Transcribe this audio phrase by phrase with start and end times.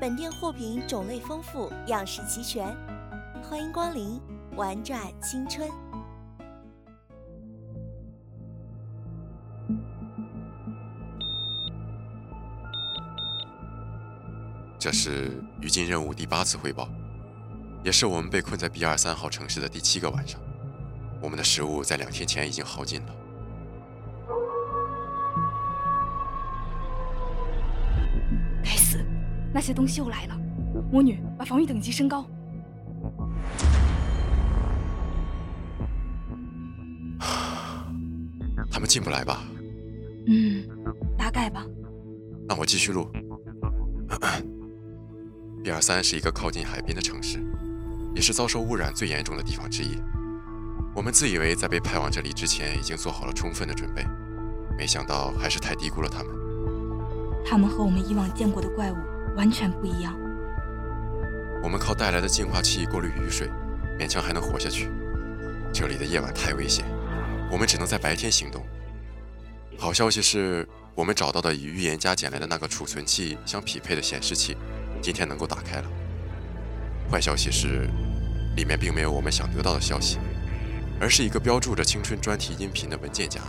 [0.00, 2.72] 本店货品种类丰富，样式齐全，
[3.42, 4.20] 欢迎光临，
[4.54, 5.68] 玩转青春。
[14.78, 16.88] 这是余烬任务第八次汇报，
[17.82, 20.40] 也是我们被困在 B 二三号城市的第七个晚上。
[21.20, 23.14] 我们的食物在两天前已经耗尽了。
[29.58, 30.38] 那些东西又来了！
[30.92, 32.24] 魔女，把防御等级升高。
[38.70, 39.42] 他们进不来吧？
[40.28, 40.64] 嗯，
[41.18, 41.66] 大概吧。
[42.46, 43.10] 那我继续录。
[45.64, 47.44] 比尔三是一个靠近海边的城市，
[48.14, 50.00] 也是遭受污染最严重的地方之一。
[50.94, 54.06] 我们自以为在被派往这里之前已经做好了充分的准备，
[54.78, 56.32] 没想到还是太低估了他们。
[57.44, 58.96] 他们和我们以往见过的怪物
[59.38, 60.12] 完全不一样。
[61.62, 63.48] 我们靠带来的净化器过滤雨水，
[63.96, 64.90] 勉强还能活下去。
[65.72, 66.84] 这里的夜晚太危险，
[67.48, 68.66] 我们只能在白天行动。
[69.78, 74.56] 好消息是我们找到的与预言家捡来的那个储存器相匹配的显示器。
[75.00, 75.84] 今天能够打开了。
[77.08, 77.88] 坏消息是，
[78.56, 80.18] 里面并没有我们想得到的消息，
[81.00, 83.40] 而是一个标注着青春专题音频的文件夹。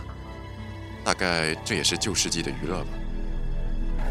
[1.04, 2.90] 大概这也是旧世纪的娱乐吧。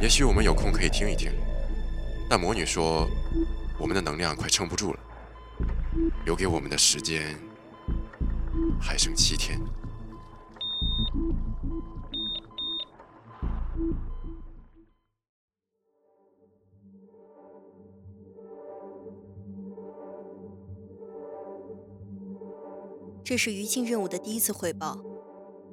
[0.02, 1.32] 也许我们有空可以听一听。
[2.30, 3.10] 但魔女说，
[3.80, 5.00] 我们的能量快撑不住了，
[6.26, 7.36] 留给我们的时间
[8.80, 9.60] 还剩七天。
[23.24, 25.00] 这是余庆任务的第一次汇报，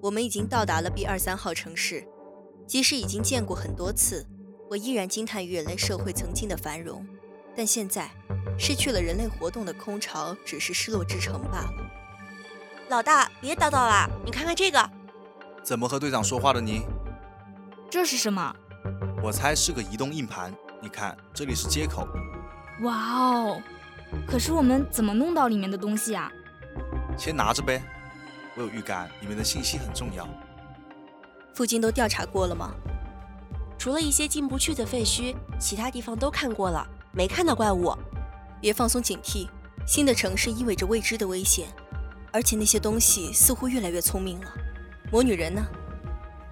[0.00, 2.06] 我们已经到达了 B 二三号城市。
[2.66, 4.26] 即使已经见过很多次，
[4.68, 7.06] 我依然惊叹于人类社会曾经的繁荣。
[7.56, 8.10] 但现在，
[8.58, 11.72] 失去了人类活动的空巢，只是失落之城罢了。
[12.88, 14.90] 老大，别叨叨了，你看看这个。
[15.62, 16.82] 怎么和队长说话的你？
[17.90, 18.54] 这是什么？
[19.22, 20.54] 我猜是个移动硬盘。
[20.82, 22.06] 你看，这里是接口。
[22.82, 23.62] 哇哦！
[24.28, 26.30] 可是我们怎么弄到里面的东西啊？
[27.16, 27.82] 先拿着呗，
[28.54, 30.28] 我有预感里面的信息很重要。
[31.54, 32.74] 附近都调查过了吗？
[33.86, 37.96] 除了一些进不去的废墟，其他地方都看过了，没看到怪物。
[38.60, 39.48] 别放松警惕，
[39.86, 41.68] 新的城市意味着未知的危险，
[42.32, 44.52] 而且那些东西似乎越来越聪明了。
[45.12, 45.64] 魔女人呢？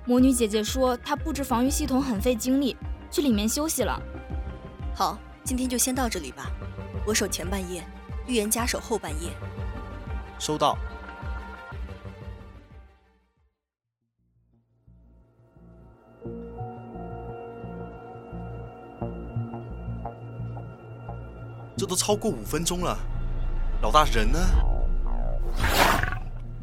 [0.07, 2.77] 魔女姐姐说她布置防御系统很费精力，
[3.11, 4.01] 去里面休息了。
[4.95, 6.49] 好，今天就先到这里吧。
[7.05, 7.85] 我守前半夜，
[8.29, 9.31] 预言家守后半夜。
[10.39, 10.79] 收到。
[21.77, 22.97] 这都超过五分钟了，
[23.83, 24.39] 老大人呢？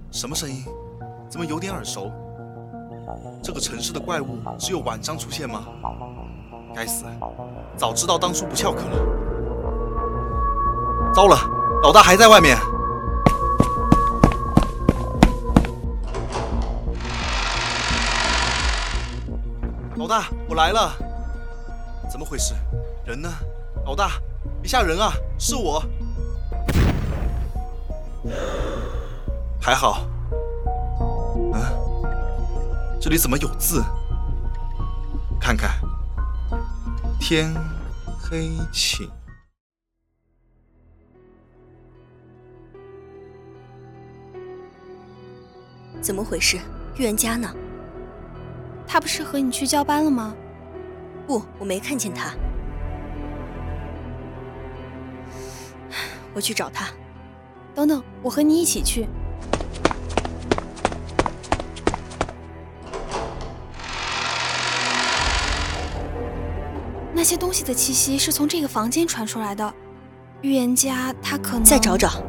[0.09, 0.65] 什么声音？
[1.29, 2.11] 怎么有点耳熟？
[3.43, 5.65] 这个城市的怪物只有晚上出现吗？
[6.73, 7.03] 该死，
[7.75, 8.97] 早知道当初不翘课了。
[11.13, 11.37] 糟了，
[11.83, 12.57] 老大还在外面。
[19.97, 20.93] 老大，我来了！
[22.09, 22.55] 怎么回事？
[23.05, 23.29] 人呢？
[23.85, 24.11] 老大，
[24.61, 25.11] 别吓人啊！
[25.39, 25.83] 是我。
[29.59, 30.07] 还好。
[31.53, 31.61] 嗯，
[33.01, 33.83] 这里怎么有字？
[35.39, 35.71] 看看，
[37.19, 37.51] 天
[38.19, 39.09] 黑请。
[45.99, 46.59] 怎么回事？
[46.95, 47.51] 预言家呢？
[48.87, 50.35] 他不是和你去交班了吗？
[51.25, 52.35] 不，我没看见他。
[56.33, 56.87] 我去找他。
[57.73, 59.07] 等等，我和你一起去。
[67.13, 69.73] 那些东西的气息是从这个房间传出来的。
[70.41, 72.23] 预言家他可能再找找。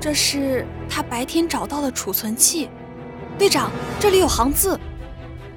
[0.00, 2.70] 这是他白天找到的储存器。
[3.38, 4.78] 队长，这里有行字：“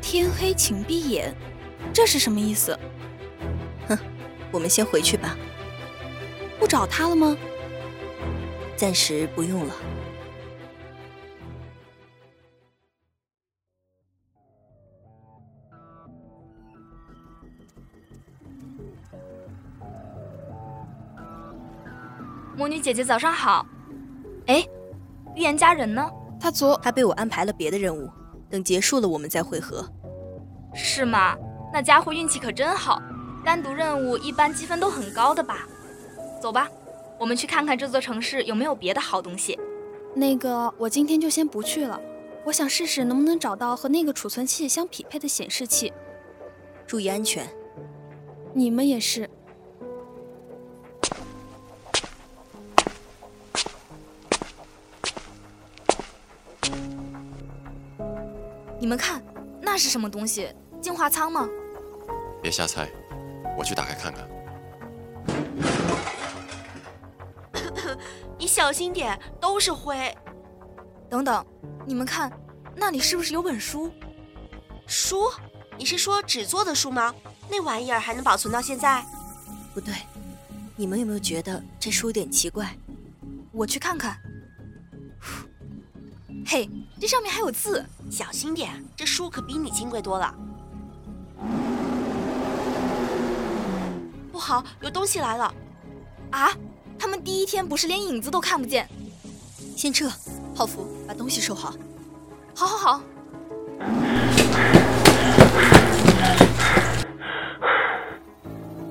[0.02, 1.34] 天黑请闭眼。”
[1.94, 2.78] 这是什么意思？
[3.88, 3.98] 哼，
[4.52, 5.38] 我们先回去吧。
[6.68, 7.38] 不找他了吗？
[8.76, 9.74] 暂时不用了。
[22.58, 23.66] 魔女姐姐，早上好。
[24.48, 24.68] 哎，
[25.38, 26.06] 预言家人呢？
[26.38, 28.12] 他昨他被我安排了别的任务，
[28.50, 29.90] 等结束了我们再会合。
[30.76, 31.34] 是吗？
[31.72, 33.02] 那家伙运气可真好，
[33.46, 35.66] 单独任务一般积分都很高的吧？
[36.40, 36.70] 走吧，
[37.20, 39.60] 我们去看看这座城市有没有别的好东西。
[40.14, 42.00] 那个，我今天就先不去了，
[42.46, 45.92] 我想试试能不能找到和那个储存器相匹配的显示器。
[46.86, 47.48] 注意安全。
[48.54, 49.30] 你们也是。
[58.80, 59.22] 你们看，
[59.60, 60.48] 那是什么东西？
[60.80, 61.50] 净化舱吗？
[62.42, 62.90] 别瞎猜，
[63.58, 64.28] 我去打开看看。
[68.58, 70.12] 小心点，都是灰。
[71.08, 71.46] 等等，
[71.86, 72.32] 你们看，
[72.76, 73.94] 那里是不是有本书？
[74.88, 75.32] 书？
[75.78, 77.14] 你是说纸做的书吗？
[77.52, 79.06] 那玩意儿还能保存到现在？
[79.76, 79.94] 不对，
[80.76, 82.76] 你们有没有觉得这书有点奇怪？
[83.52, 84.18] 我去看看。
[86.44, 86.68] 嘿，
[87.00, 90.34] 这上面还有字，小心点，这书可比你金贵多了。
[94.32, 95.54] 不好，有东西来了！
[96.32, 96.50] 啊，
[97.00, 98.88] 他们第一天不是连影子都看不见？
[99.76, 100.10] 先撤，
[100.56, 101.74] 泡芙，把东西收好。
[102.56, 103.02] 好，好，好。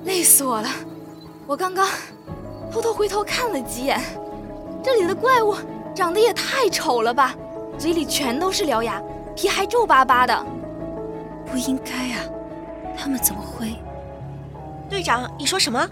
[0.05, 0.69] 累死我了！
[1.45, 1.87] 我刚刚
[2.71, 4.01] 偷偷回头看了几眼，
[4.81, 5.55] 这里的怪物
[5.93, 7.35] 长得也太丑了吧！
[7.77, 9.01] 嘴里全都是獠牙，
[9.35, 10.45] 皮还皱巴巴的。
[11.45, 12.23] 不应该啊，
[12.97, 13.75] 他们怎么会？
[14.89, 15.87] 队长，你说什么？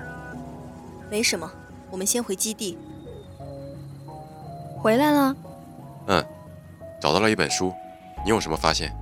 [1.12, 1.50] 没什么，
[1.96, 2.78] 我们先回基地。
[4.78, 5.34] 回来了。
[6.08, 6.26] 嗯，
[7.02, 7.72] 找到了一本书。
[8.22, 8.94] 你有什么发现？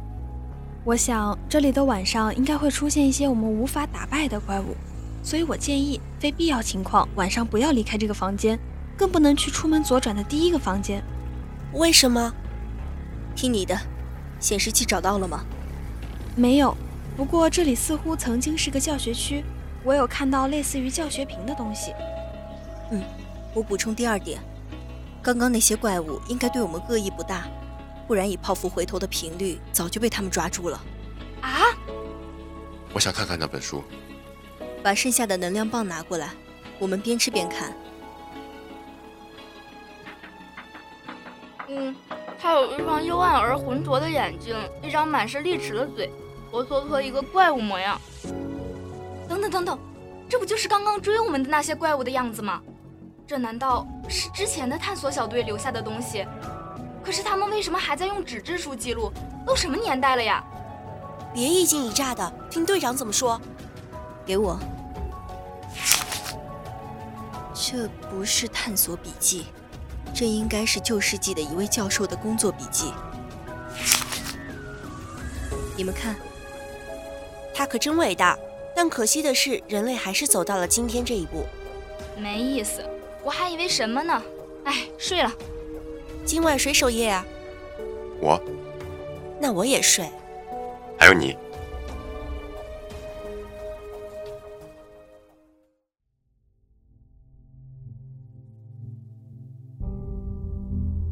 [0.86, 4.76] 我想这里的晚上应该会出现一些我们无法打败的怪物，
[5.24, 8.60] 所以我建议非必要情况晚上不要离开这个房间，
[8.96, 11.04] 更不能去出门左转的第一个房间。
[11.74, 12.32] 为什么？
[13.36, 13.76] 听你的。
[14.40, 15.44] 显示器找到了吗？
[16.36, 16.78] 没有。
[17.18, 19.44] 不过这里似乎曾经是个教学区，
[19.84, 21.92] 我有看到类似于教学屏的东西。
[22.92, 23.04] 嗯，
[23.54, 24.40] 我补充第二点，
[25.22, 27.46] 刚刚那些怪物应该对我们恶意不大。
[28.06, 30.80] 不然，以泡芙回头的频率，早就被他们抓住了。
[31.42, 31.62] 啊！
[32.94, 33.82] 我想看看那本书。
[34.84, 36.30] 把剩下的能量棒拿过来，
[36.78, 37.74] 我们边吃边看。
[41.70, 41.96] 嗯，
[42.38, 46.12] 他有一双幽暗而浑浊的眼睛，一张满是利齿的嘴，
[46.52, 48.00] 活脱脱一个怪物模样。
[49.30, 49.80] 等等等等，
[50.30, 52.62] 这不就是刚刚追我们的那些怪物的样子吗？
[53.26, 56.26] 这难道是之前的探索小队留下的东西？
[57.04, 59.12] 可是他们为什么还在用纸质书记录？
[59.46, 60.44] 都什么年代了呀？
[61.34, 63.40] 别一惊一乍的，听队长怎么说。
[64.26, 64.58] 给我，
[67.54, 69.48] 这不是探索笔记，
[70.14, 72.94] 这应该是旧世纪的一位教授的工作笔记。
[75.76, 76.16] 你们看，
[77.54, 78.38] 他可真伟大。
[78.76, 81.46] 但可惜的是，人类还是走到了今天这一步。
[82.18, 82.84] 没意思，
[83.24, 84.22] 我还以为什么呢？
[84.66, 85.32] 哎，睡了。
[86.26, 87.26] 今晚谁守夜啊？
[88.20, 88.40] 我。
[89.40, 90.10] 那我也睡。
[91.00, 91.36] 还有你。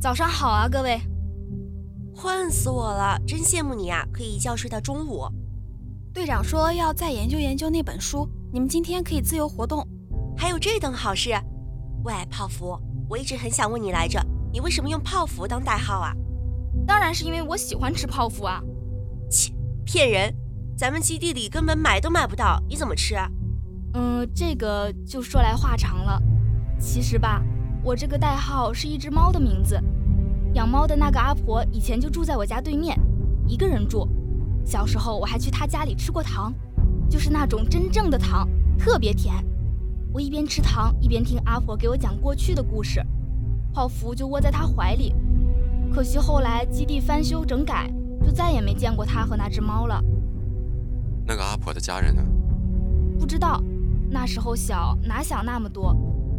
[0.02, 1.00] 早上好啊，各位。
[2.14, 5.26] 困死我了，真羡慕你啊，可以一觉睡到中午。
[6.14, 9.88] 队长说要再研究研究那本书，你们今天可以自由活动。
[10.38, 11.32] 还有这等好事？
[12.04, 12.80] 喂，泡芙。
[13.08, 14.20] 我一直很想问你来着，
[14.52, 16.14] 你为什么用泡芙当代号啊？
[16.88, 18.62] 当然是因为我喜欢吃泡芙啊！
[19.30, 19.54] 切，
[19.86, 20.34] 骗人！
[20.76, 23.30] 咱们基地里根本买都买不到，你怎么吃啊？
[23.94, 26.22] 嗯，这个就说来话长了。
[26.80, 27.44] 其实吧，
[27.84, 29.80] 我这个代号是一只猫的名字。
[30.54, 33.00] 养猫的那个阿婆以前就住在我家对面，
[33.46, 34.08] 一个人住。
[34.66, 36.54] 小时候我还去她家里吃过糖，
[37.10, 38.48] 就是那种真正的糖，
[38.80, 39.36] 特别甜。
[40.14, 43.02] 我一边吃糖一边听阿婆给我讲过去的故事，
[43.74, 45.16] 泡芙就窝在他怀里。
[45.94, 47.90] 可惜后来基地翻修整改，
[48.22, 50.04] 就再也没见过他和那只猫了。
[51.26, 52.22] 那个阿婆的家人呢？
[53.18, 53.64] 不知道，
[54.10, 55.96] 那时候小，哪想那么多？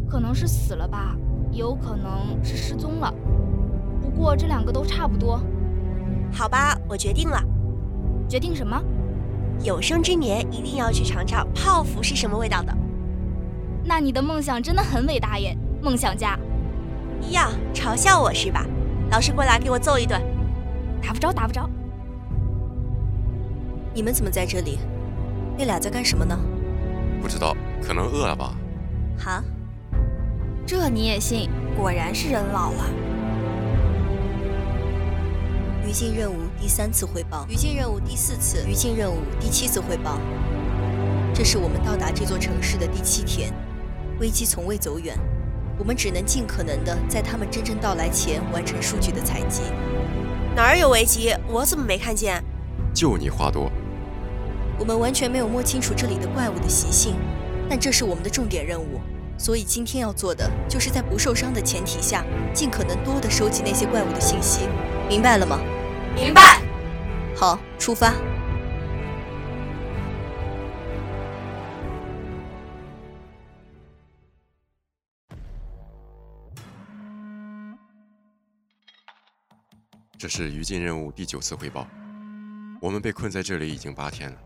[0.07, 1.15] 可能是死了吧，
[1.51, 3.11] 也有可能是失踪了。
[3.99, 5.41] 不过这两个都差不多。
[6.31, 7.41] 好吧，我决定了。
[8.29, 8.79] 决定什么？
[9.63, 12.77] 有生之年一定要去尝尝泡芙是什么味道的。
[13.85, 16.39] 那你的梦想真的很伟大耶，梦想家。
[17.31, 18.65] 呀，嘲笑我是吧？
[19.11, 20.21] 老师过来给我揍一顿。
[21.01, 21.69] 打不着，打不着。
[23.93, 24.79] 你们怎么在这里？
[25.57, 26.37] 那俩在干什么呢？
[27.21, 28.55] 不知道，可能饿了吧。
[29.17, 29.43] 哈？
[30.65, 31.49] 这你也信？
[31.77, 32.85] 果然是人老了。
[35.85, 40.17] 于禁任务第三次汇报，于禁任务第四次，于禁任务第七次汇报。
[41.33, 43.53] 这是我们到达这座城市的第七天，
[44.23, 45.19] 危机从未走远，
[45.77, 49.63] 我们只能尽可能的在他们真正到来前完成数据的采集。
[50.55, 51.35] 哪儿有危机？
[51.45, 52.41] 我怎么没看见？
[52.93, 53.69] 就你话多。
[54.79, 57.15] 我们完全没有摸清楚这里的怪物的习性，
[57.69, 59.01] 但这是我们的重点任务，
[59.37, 64.61] 所以今天要做的就是在不受伤的前提下，尽可能多的收集那些怪物的信息，
[65.09, 65.59] 明白了吗？
[66.15, 66.61] 明白。
[67.35, 68.13] 好，出发。
[80.23, 81.85] 这是于禁任务第九次汇报，
[82.79, 84.37] 我们被困在这里已经八天了。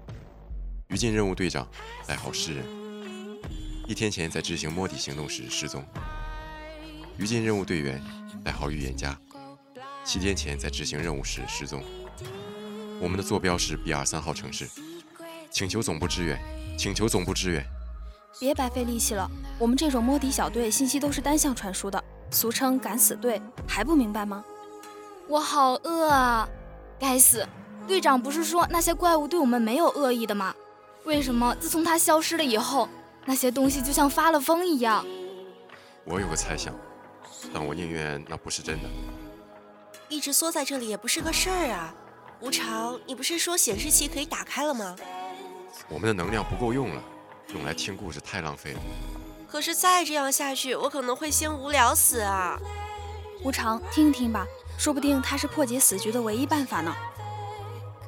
[0.88, 1.69] 于禁任务队长，
[2.07, 2.65] 代号诗人，
[3.88, 5.86] 一天前在执行摸底行动时失踪。
[7.19, 8.03] 于禁任务队员，
[8.43, 9.15] 代号预言家，
[10.03, 11.84] 七天前在执行任务时失踪。
[13.00, 14.67] 我们的坐标是 B 二三号城市，
[15.51, 16.41] 请求总部支援，
[16.75, 17.63] 请求总部支援。
[18.39, 19.29] 别白费力气了，
[19.60, 24.43] 我们这种摸底小队信息都是单向传输的，俗称敢死队，还不明白吗？
[25.27, 26.48] 我好饿啊！
[26.98, 27.46] 该死，
[27.86, 30.55] 队长不是说那些怪物对我们没有恶意的吗？
[31.03, 32.88] 为什么自从他消失了以后，
[33.25, 35.05] 那些东西就像发了疯一样？
[36.05, 36.74] 我有个猜想，
[37.53, 38.89] 但我宁愿那不是真的。
[40.07, 41.93] 一直缩在这里也不是个事儿啊！
[42.39, 44.96] 无常，你不是说显示器可以打开了吗？
[45.89, 47.03] 我们的能量不够用了，
[47.53, 48.79] 用来听故事太浪费了。
[49.46, 52.57] 可是再这样下去，我可能会先无聊死啊！
[53.43, 54.46] 无常，听听吧。
[54.77, 56.96] 说不定他是破解死局的唯一办法呢。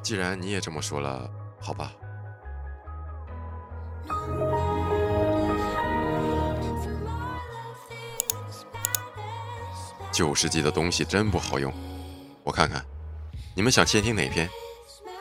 [0.02, 1.92] 既然你也这么说了，好吧。
[10.12, 11.74] 九十级的东西真不好用，
[12.44, 12.84] 我看看，
[13.56, 14.50] 你们想先听哪篇？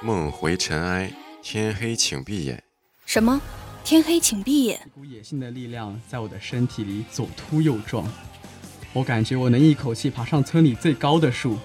[0.02, 1.12] 梦回尘埃，
[1.43, 2.62] 天黑请闭眼。
[3.05, 3.40] 什么？
[3.85, 4.81] 天黑请闭眼？
[4.87, 8.07] 一股野性的力量在我的身体里左突右撞。
[8.99, 11.57] 我感觉我能一口气爬上村里最高的树，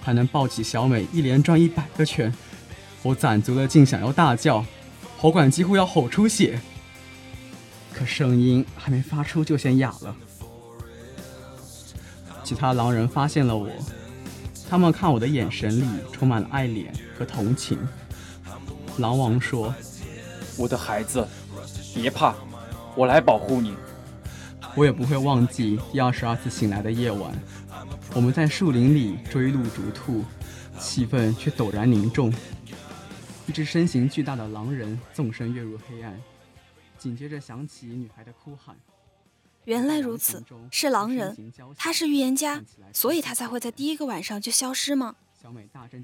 [0.00, 2.32] 还能抱起小美一连转一百个圈。
[3.02, 4.64] 我攒足了劲想要大叫，
[5.18, 6.58] 喉管几乎要吼出血，
[7.92, 10.16] 可声音还没发出就先哑了。
[12.42, 13.68] 其他狼人发现了我，
[14.70, 16.86] 他们看我的眼神里充满了爱怜
[17.18, 17.78] 和同情。
[18.96, 19.74] 狼王说
[20.56, 21.28] ：“我的孩子，
[21.94, 22.34] 别怕，
[22.96, 23.74] 我来保护你。”
[24.74, 27.30] 我也不会忘记第二十二次醒来的夜晚，
[28.14, 30.24] 我们在树林里追鹿逐兔，
[30.78, 32.32] 气氛却陡然凝重。
[33.46, 36.18] 一只身形巨大的狼人纵身跃入黑暗，
[36.96, 38.74] 紧接着响起女孩的哭喊。
[39.64, 41.36] 原来如此，是狼人，
[41.76, 42.62] 他是预言家，
[42.92, 45.14] 所以他才会在第一个晚上就消失吗？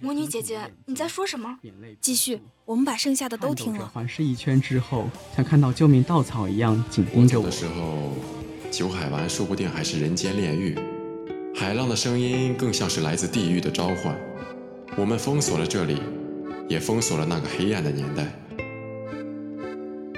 [0.00, 1.58] 魔女姐姐，你在说什么？
[2.00, 3.86] 继续，我们把剩下的都听了。
[3.88, 7.46] 环视一圈之后，像看到救命稻草一样紧盯着我。
[7.46, 8.37] 的时候。
[8.70, 10.76] 酒海湾说不定还是人间炼狱，
[11.54, 14.16] 海浪的声音更像是来自地狱的召唤。
[14.96, 16.00] 我们封锁了这里，
[16.68, 18.26] 也封锁了那个黑暗的年代。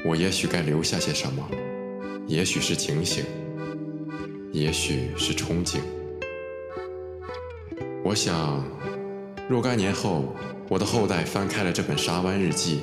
[0.05, 1.49] 我也许该留下些什么，
[2.27, 3.25] 也许是警醒，
[4.53, 5.79] 也许是憧憬。
[8.03, 8.65] 我想，
[9.49, 10.35] 若干年后，
[10.69, 12.81] 我的后代翻开了这本沙湾日记，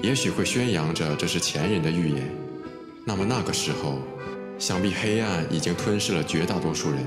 [0.00, 2.28] 也许会宣扬着这是前人的预言。
[3.06, 3.98] 那么那个时候。
[4.60, 6.98] 想必黑暗已经吞噬了绝大多数人。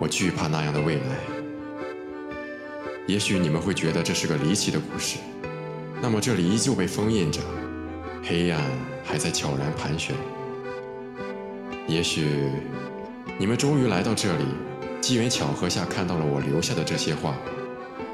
[0.00, 1.02] 我惧怕那样的未来。
[3.06, 5.18] 也许你们会觉得这是个离奇的故事，
[6.00, 7.42] 那么这里依旧被封印着，
[8.24, 8.62] 黑暗
[9.04, 10.16] 还在悄然盘旋。
[11.86, 12.48] 也许
[13.38, 14.44] 你们终于来到这里，
[15.02, 17.36] 机缘巧合下看到了我留下的这些话，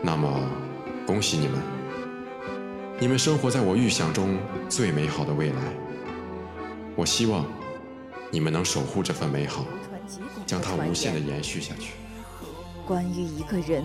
[0.02, 0.50] 那么
[1.06, 1.60] 恭喜你们，
[2.98, 4.36] 你们生活在我预想中
[4.68, 5.62] 最美好的未来。
[6.96, 7.46] 我希望
[8.30, 9.64] 你们能守护这份美好，
[10.46, 11.94] 将它无限的延续下去。
[12.86, 13.84] 关于一个人，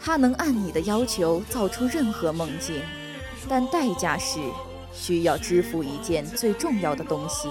[0.00, 2.80] 他能按你的要求造出任何梦境，
[3.48, 4.38] 但代价是
[4.92, 7.48] 需要支付一件最重要的东西。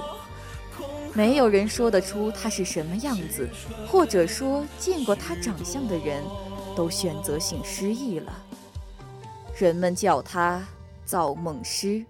[1.13, 3.47] 没有人说得出他是什么样子，
[3.87, 6.23] 或者说见过他长相的人，
[6.75, 8.33] 都选择性失忆了。
[9.57, 10.65] 人们叫他
[11.05, 12.03] 造梦师。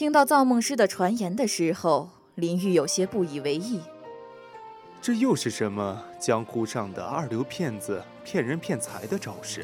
[0.00, 3.82] 听到造梦师的传言的时候，林玉有些不以为意。
[5.02, 9.62] 这又是什么江湖上的二流骗子骗人骗财的招式？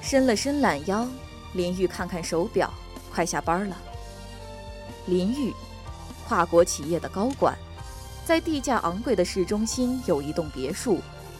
[0.00, 1.06] 伸了伸懒腰，
[1.54, 2.68] 林玉看看手表，
[3.14, 3.76] 快下班了。
[5.06, 5.52] 林玉，
[6.26, 7.56] 跨国企业的高管，
[8.24, 10.98] 在地价昂贵的市中心有一栋别墅，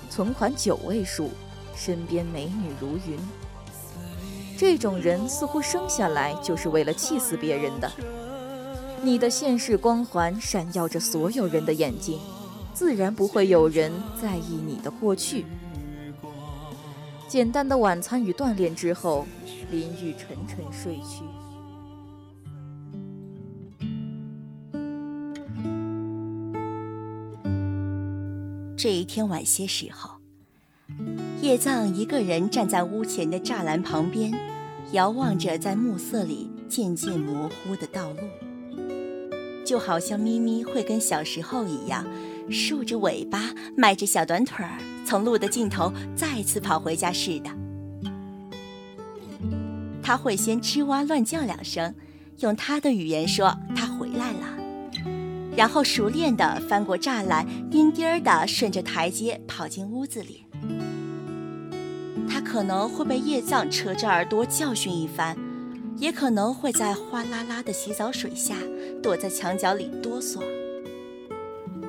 [0.09, 1.33] 存款九位数，
[1.75, 3.19] 身边美女如云。
[4.62, 7.90] 这种人似乎生下来就是为了气死别人的。
[9.02, 12.21] 你的现世光环闪耀着所有人的眼睛，
[12.73, 13.92] 自然不会有人
[14.23, 15.45] 在意你的过去。
[17.26, 19.26] 简单的晚餐与锻炼之后，
[19.73, 21.25] 林玉沉沉睡去。
[28.76, 30.12] 这一天晚些时候，
[31.40, 34.33] 叶藏一个人站在屋前的栅栏旁边。
[34.93, 38.19] 遥望着在暮色里渐渐模糊的道路，
[39.65, 42.05] 就好像咪咪会跟小时候一样，
[42.50, 47.50] 竖着尾巴，迈着小短腿儿，从路的尽头再次跑回家似的。
[50.02, 51.95] 他会先吱哇乱叫两声，
[52.41, 54.59] 用他的语言说他回来了，
[55.57, 60.45] 然后熟练地翻过栅栏，颠颠儿地顺着台阶跑进屋子里。
[62.52, 65.34] 可能会被叶藏扯着耳朵教训一番，
[65.97, 68.54] 也可能会在哗啦啦的洗澡水下
[69.02, 70.38] 躲在墙角里哆嗦。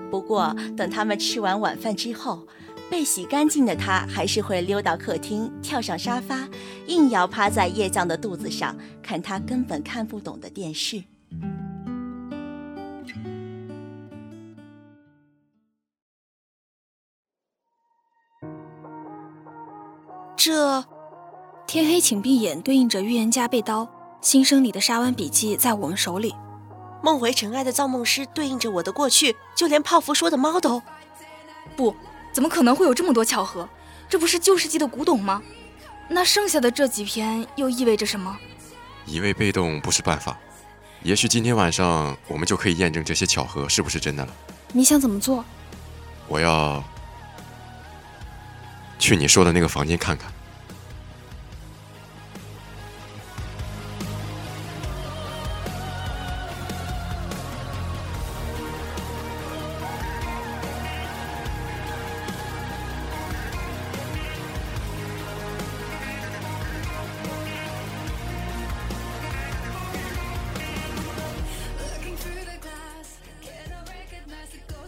[0.09, 2.47] 不过，等他们吃完晚饭之后，
[2.89, 6.47] 被洗干净的他还是会溜到客厅，跳上沙发，
[6.87, 11.03] 硬要趴在叶藏的肚子上看他根本看不懂的电视。
[20.45, 20.83] 这，
[21.65, 23.87] 天黑请闭眼，对应着预言家被刀，
[24.19, 26.35] 新生里的沙湾笔记在我们手里。
[27.01, 30.81] 梦回尘埃的造梦师对应着我的过去，就连泡芙说的猫都……
[31.77, 31.95] 不，
[32.33, 33.69] 怎么可能会有这么多巧合？
[34.09, 35.41] 这不是旧世纪的古董吗？
[36.09, 38.37] 那剩下的这几篇又意味着什么？
[39.05, 40.37] 一味被动不是办法，
[41.03, 44.33] 也许今天晚上我们就可以验证这些巧合是不是真的了。
[44.73, 45.45] 你想怎么做？
[46.27, 46.83] 我要。
[48.99, 50.31] 去你说的那个房间看看。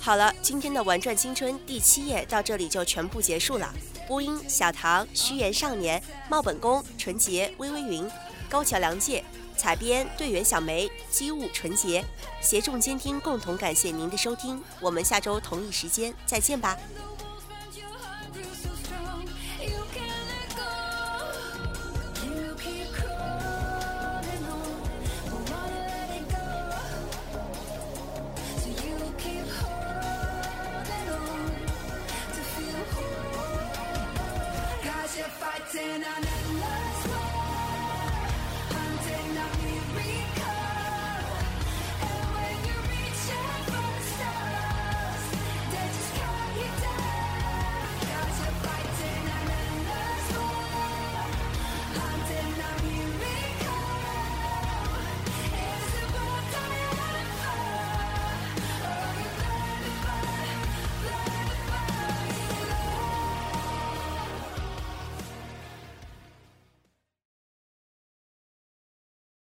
[0.05, 3.73] 好了，今天的《玩转青春》第七页到这里就全部结束了。
[4.07, 8.07] 播音：小唐、虚言少年、茂本宫、纯洁、微微云、
[8.47, 9.23] 高桥良介；
[9.57, 12.03] 采编：队员小梅、机务纯洁；
[12.39, 14.61] 协众监听，共同感谢您的收听。
[14.79, 16.77] 我们下周同一时间再见吧。